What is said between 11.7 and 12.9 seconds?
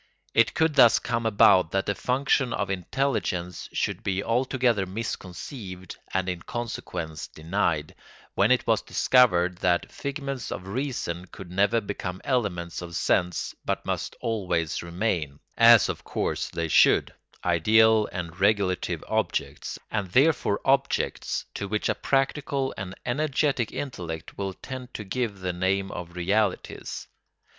become elements